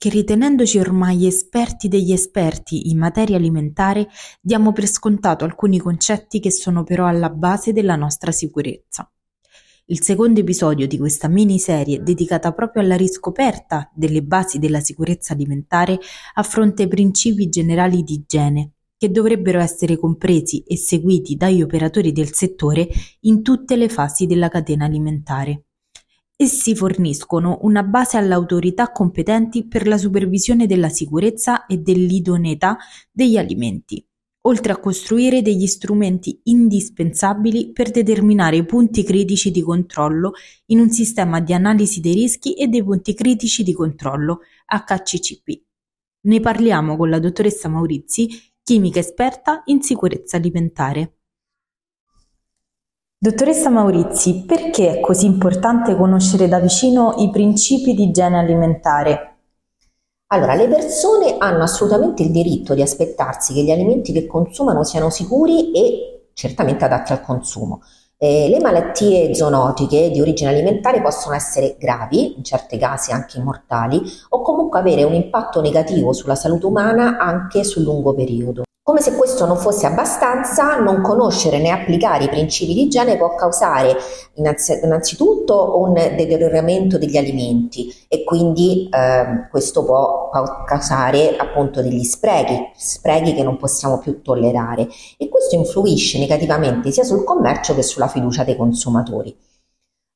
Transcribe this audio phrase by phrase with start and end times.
[0.00, 4.08] che ritenendoci ormai esperti degli esperti in materia alimentare
[4.40, 9.12] diamo per scontato alcuni concetti che sono però alla base della nostra sicurezza.
[9.84, 15.98] Il secondo episodio di questa miniserie dedicata proprio alla riscoperta delle basi della sicurezza alimentare
[16.32, 22.32] affronta i principi generali di igiene che dovrebbero essere compresi e seguiti dagli operatori del
[22.32, 22.88] settore
[23.20, 25.64] in tutte le fasi della catena alimentare.
[26.42, 32.78] Essi forniscono una base alle autorità competenti per la supervisione della sicurezza e dell'idoneità
[33.10, 34.02] degli alimenti,
[34.46, 40.32] oltre a costruire degli strumenti indispensabili per determinare i punti critici di controllo
[40.68, 45.62] in un sistema di analisi dei rischi e dei punti critici di controllo HCCP.
[46.22, 48.30] Ne parliamo con la dottoressa Maurizi,
[48.62, 51.19] chimica esperta in sicurezza alimentare.
[53.22, 59.36] Dottoressa Maurizi, perché è così importante conoscere da vicino i principi di igiene alimentare?
[60.28, 65.10] Allora, le persone hanno assolutamente il diritto di aspettarsi che gli alimenti che consumano siano
[65.10, 67.82] sicuri e certamente adatti al consumo.
[68.16, 74.00] Eh, le malattie zoonotiche di origine alimentare possono essere gravi, in certi casi anche mortali,
[74.30, 78.62] o comunque avere un impatto negativo sulla salute umana anche sul lungo periodo.
[78.82, 83.34] Come se questo non fosse abbastanza, non conoscere né applicare i principi di igiene può
[83.34, 83.94] causare
[84.34, 90.30] innanzitutto un deterioramento degli alimenti e quindi eh, questo può
[90.64, 97.04] causare appunto degli sprechi, sprechi che non possiamo più tollerare e questo influisce negativamente sia
[97.04, 99.36] sul commercio che sulla fiducia dei consumatori.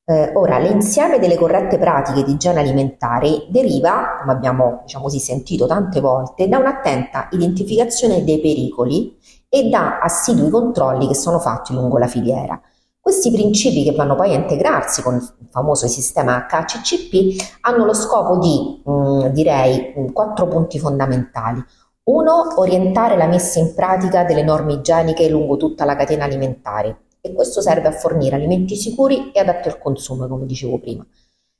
[0.07, 5.65] Eh, ora, l'insieme delle corrette pratiche di igiene alimentare deriva, come abbiamo diciamo così, sentito
[5.65, 9.17] tante volte, da un'attenta identificazione dei pericoli
[9.49, 12.61] e da assidui controlli che sono fatti lungo la filiera.
[12.99, 18.37] Questi principi che vanno poi a integrarsi con il famoso sistema HCCP hanno lo scopo
[18.37, 21.63] di, mh, mm, direi, mm, quattro punti fondamentali.
[22.03, 27.33] Uno, orientare la messa in pratica delle norme igieniche lungo tutta la catena alimentare e
[27.33, 31.03] questo serve a fornire alimenti sicuri e adatti al consumo, come dicevo prima.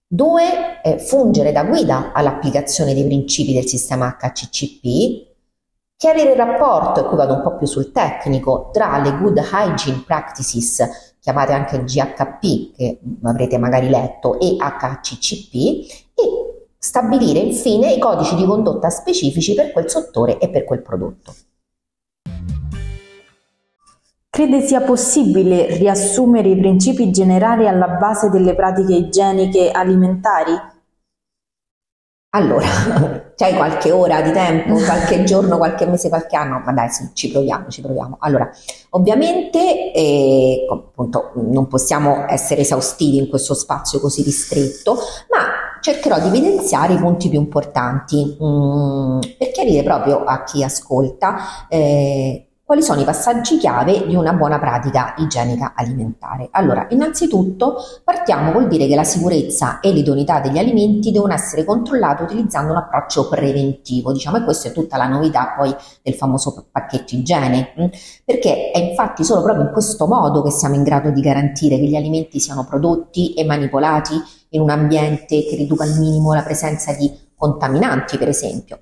[0.07, 5.25] Due, eh, fungere da guida all'applicazione dei principi del sistema HCCP,
[5.97, 10.03] chiarire il rapporto, e qui vado un po' più sul tecnico, tra le Good Hygiene
[10.05, 15.55] Practices, chiamate anche GHP, che avrete magari letto, e HCCP,
[16.13, 21.33] e stabilire infine i codici di condotta specifici per quel settore e per quel prodotto.
[24.35, 30.51] Crede sia possibile riassumere i principi generali alla base delle pratiche igieniche alimentari?
[32.31, 32.67] Allora,
[33.33, 36.61] c'hai qualche ora di tempo, qualche giorno, qualche mese, qualche anno?
[36.65, 38.17] Ma dai, sì, ci proviamo, ci proviamo.
[38.19, 38.49] Allora,
[38.89, 44.95] ovviamente, eh, appunto, non possiamo essere esaustivi in questo spazio così ristretto,
[45.31, 51.67] ma cercherò di evidenziare i punti più importanti mm, per chiarire proprio a chi ascolta
[51.69, 56.47] eh, quali sono i passaggi chiave di una buona pratica igienica alimentare?
[56.49, 62.23] Allora, innanzitutto partiamo col dire che la sicurezza e l'idoneità degli alimenti devono essere controllate
[62.23, 67.13] utilizzando un approccio preventivo, diciamo, e questa è tutta la novità poi del famoso pacchetto
[67.13, 67.85] igiene, mm?
[68.25, 71.85] perché è infatti solo proprio in questo modo che siamo in grado di garantire che
[71.85, 74.15] gli alimenti siano prodotti e manipolati
[74.49, 78.79] in un ambiente che riduca al minimo la presenza di contaminanti, per esempio.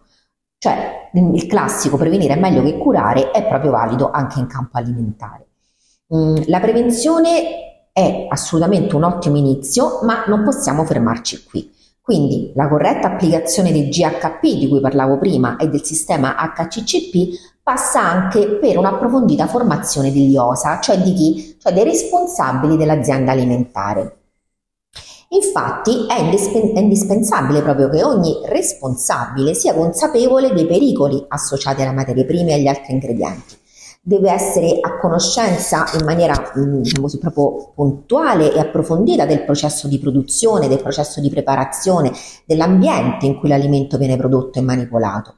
[0.63, 5.47] Cioè il classico prevenire è meglio che curare è proprio valido anche in campo alimentare.
[6.15, 11.69] Mm, la prevenzione è assolutamente un ottimo inizio, ma non possiamo fermarci qui.
[11.99, 17.99] Quindi la corretta applicazione del GHP di cui parlavo prima e del sistema HCCP passa
[17.99, 21.57] anche per un'approfondita formazione degli OSA, cioè di chi?
[21.59, 24.22] Cioè dei responsabili dell'azienda alimentare.
[25.33, 31.91] Infatti è, indispen- è, indispensabile proprio che ogni responsabile sia consapevole dei pericoli associati alle
[31.91, 33.57] materie prime e agli altri ingredienti.
[33.99, 39.87] Deve essere a conoscenza in maniera mm, diciamo così, proprio puntuale e approfondita del processo
[39.87, 42.11] di produzione, del processo di preparazione,
[42.45, 45.35] dell'ambiente in cui l'alimento viene prodotto e manipolato.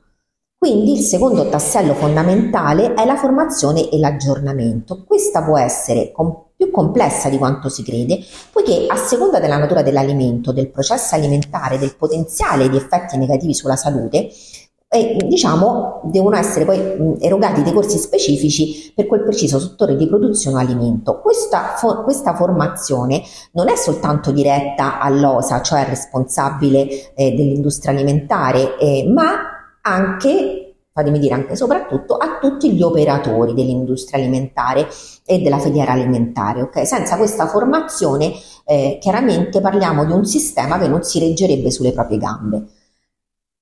[0.58, 5.06] Quindi il secondo tassello fondamentale è la formazione e l'aggiornamento.
[5.06, 6.12] Questa può essere
[6.66, 8.20] più complessa di quanto si crede,
[8.52, 13.76] poiché a seconda della natura dell'alimento, del processo alimentare, del potenziale di effetti negativi sulla
[13.76, 14.30] salute,
[14.88, 20.58] e diciamo devono essere poi erogati dei corsi specifici per quel preciso settore di produzione
[20.58, 21.20] o alimento.
[21.20, 23.22] Questa, for- questa formazione
[23.54, 30.65] non è soltanto diretta all'OSA, cioè al responsabile eh, dell'industria alimentare, eh, ma anche
[30.96, 34.88] fatemi dire anche e soprattutto a tutti gli operatori dell'industria alimentare
[35.26, 36.62] e della filiera alimentare.
[36.62, 36.86] Okay?
[36.86, 38.32] Senza questa formazione
[38.64, 42.64] eh, chiaramente parliamo di un sistema che non si reggerebbe sulle proprie gambe.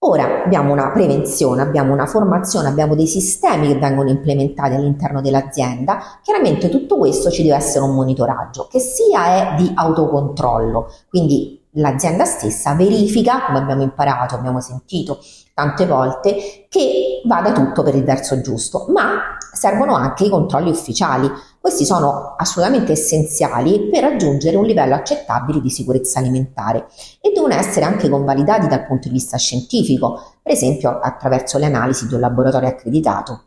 [0.06, 6.20] Ora abbiamo una prevenzione, abbiamo una formazione, abbiamo dei sistemi che vengono implementati all'interno dell'azienda.
[6.22, 12.26] Chiaramente tutto questo ci deve essere un monitoraggio che sia è di autocontrollo, quindi l'azienda
[12.26, 15.20] stessa verifica, come abbiamo imparato, abbiamo sentito
[15.54, 21.30] tante volte, che vada tutto per il verso giusto, ma servono anche i controlli ufficiali.
[21.60, 26.88] Questi sono assolutamente essenziali per raggiungere un livello accettabile di sicurezza alimentare
[27.22, 32.08] e devono essere anche convalidati dal punto di vista scientifico, per esempio attraverso le analisi
[32.08, 33.44] di un laboratorio accreditato.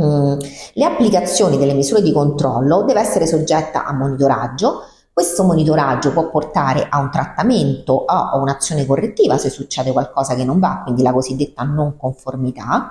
[0.00, 0.38] Mm,
[0.74, 6.88] le applicazioni delle misure di controllo deve essere soggetta a monitoraggio questo monitoraggio può portare
[6.90, 11.12] a un trattamento o a un'azione correttiva se succede qualcosa che non va, quindi la
[11.12, 12.90] cosiddetta non conformità,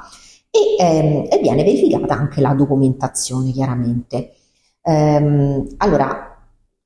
[0.49, 4.35] e, ehm, e viene verificata anche la documentazione chiaramente.
[4.83, 6.33] Ehm, allora,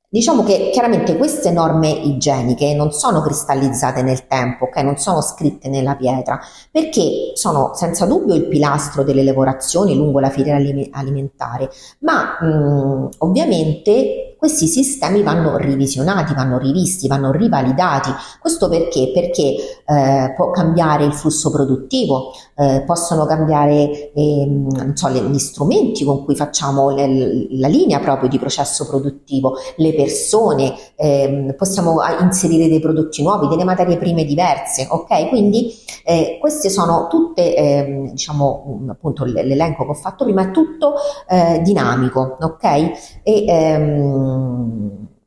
[0.10, 4.82] Diciamo che chiaramente queste norme igieniche non sono cristallizzate nel tempo, okay?
[4.82, 6.40] non sono scritte nella pietra,
[6.72, 10.58] perché sono senza dubbio il pilastro delle lavorazioni lungo la filiera
[10.92, 11.70] alimentare,
[12.00, 18.12] ma mh, ovviamente questi sistemi vanno revisionati, vanno rivisti, vanno rivalidati.
[18.40, 19.12] Questo perché?
[19.14, 19.56] Perché
[19.86, 26.24] eh, può cambiare il flusso produttivo, eh, possono cambiare eh, so, le, gli strumenti con
[26.24, 32.80] cui facciamo le, la linea proprio di processo produttivo, le persone, ehm, possiamo inserire dei
[32.80, 35.30] prodotti nuovi, delle materie prime diverse, ok?
[35.30, 35.74] Quindi
[36.04, 40.94] eh, queste sono tutte, ehm, diciamo, appunto l'elenco che ho fatto prima, è tutto
[41.28, 42.64] eh, dinamico, ok?
[43.24, 44.27] E, ehm,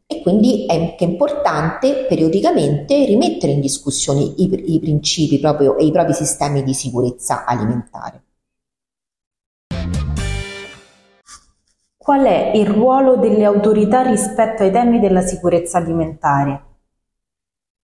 [0.06, 5.92] e quindi è anche importante periodicamente rimettere in discussione i, i principi proprio e i
[5.92, 8.22] propri sistemi di sicurezza alimentare.
[11.96, 16.64] Qual è il ruolo delle autorità rispetto ai temi della sicurezza alimentare?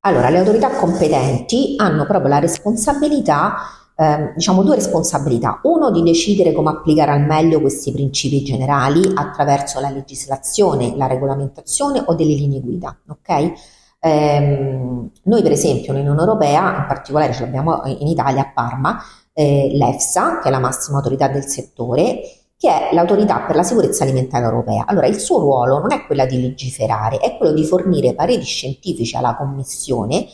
[0.01, 3.55] Allora, le autorità competenti hanno proprio la responsabilità
[3.97, 5.61] eh, diciamo due responsabilità.
[5.63, 12.03] Uno di decidere come applicare al meglio questi principi generali attraverso la legislazione, la regolamentazione
[12.05, 12.97] o delle linee guida.
[13.09, 13.53] Ok?
[13.99, 18.99] Eh, noi per esempio nell'Unione Europea, in particolare ce l'abbiamo in Italia a Parma,
[19.33, 22.21] eh, l'EFSA, che è la massima autorità del settore,
[22.59, 24.85] che è l'autorità per la sicurezza alimentare europea.
[24.87, 29.17] Allora, il suo ruolo non è quello di legiferare, è quello di fornire pareri scientifici
[29.17, 30.27] alla Commissione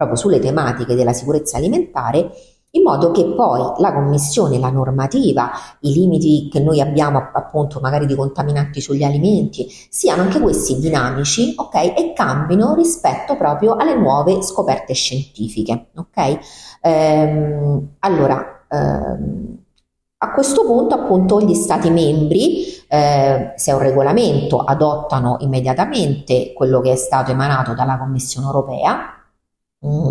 [0.00, 2.30] proprio sulle tematiche della sicurezza alimentare
[2.72, 5.50] in modo che poi la commissione, la normativa,
[5.80, 11.54] i limiti che noi abbiamo appunto magari di contaminanti sugli alimenti, siano anche questi dinamici,
[11.56, 11.74] ok?
[11.74, 16.38] E cambino rispetto proprio alle nuove scoperte scientifiche, ok?
[16.82, 19.58] Ehm, allora, ehm,
[20.22, 26.80] a questo punto appunto gli Stati membri, eh, se è un regolamento, adottano immediatamente quello
[26.80, 29.19] che è stato emanato dalla Commissione europea,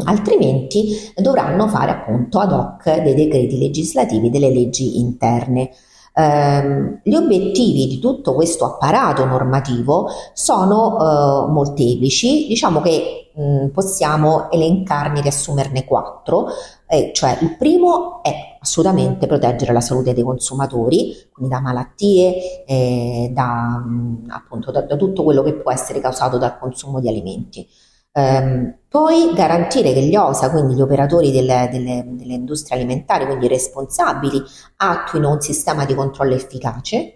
[0.06, 5.70] altrimenti dovranno fare appunto ad hoc dei decreti legislativi, delle leggi interne.
[6.14, 13.68] Eh, gli obiettivi di tutto questo apparato normativo sono eh, molteplici, diciamo che mh, mm,
[13.68, 16.48] possiamo elencarne, riassumerne quattro,
[16.88, 23.30] eh, cioè il primo è assolutamente proteggere la salute dei consumatori, quindi da malattie, eh,
[23.32, 27.68] da, mm, appunto, da, da tutto quello che può essere causato dal consumo di alimenti.
[28.12, 33.46] Um, poi garantire che gli OSA, quindi gli operatori delle, delle, delle industrie alimentari, quindi
[33.46, 34.42] i responsabili,
[34.78, 37.14] attuino un sistema di controllo efficace,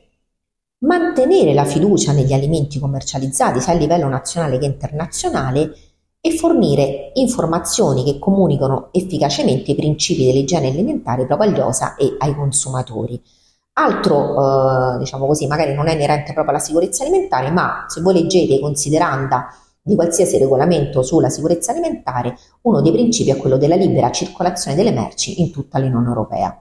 [0.85, 5.75] mantenere la fiducia negli alimenti commercializzati sia a livello nazionale che internazionale
[6.21, 12.35] e fornire informazioni che comunicano efficacemente i principi dell'igiene alimentare proprio agli OSA e ai
[12.35, 13.19] consumatori.
[13.73, 18.13] Altro, eh, diciamo così, magari non è inerente proprio alla sicurezza alimentare, ma se voi
[18.13, 19.47] leggete consideranda
[19.83, 24.91] di qualsiasi regolamento sulla sicurezza alimentare, uno dei principi è quello della libera circolazione delle
[24.91, 26.57] merci in tutta l'Unione Europea.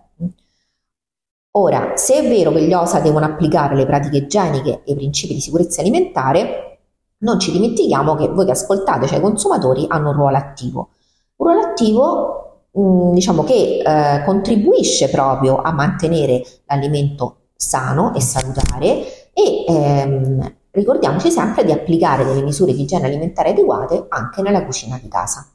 [1.55, 5.35] Ora, se è vero che gli OSA devono applicare le pratiche igieniche e i principi
[5.35, 6.79] di sicurezza alimentare,
[7.19, 10.89] non ci dimentichiamo che voi che ascoltate, cioè i consumatori, hanno un ruolo attivo.
[11.37, 19.33] Un ruolo attivo, mh, diciamo che eh, contribuisce proprio a mantenere l'alimento sano e salutare
[19.35, 24.99] e ehm, Ricordiamoci sempre di applicare delle misure di igiene alimentare adeguate anche nella cucina
[24.99, 25.47] di casa.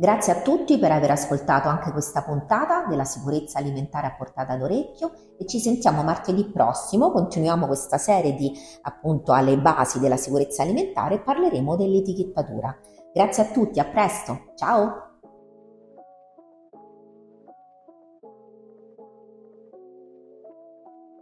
[0.00, 5.10] Grazie a tutti per aver ascoltato anche questa puntata della sicurezza alimentare a portata d'orecchio
[5.36, 8.50] e ci sentiamo martedì prossimo, continuiamo questa serie di
[8.82, 12.74] appunto alle basi della sicurezza alimentare e parleremo dell'etichettatura.
[13.12, 15.07] Grazie a tutti, a presto, ciao!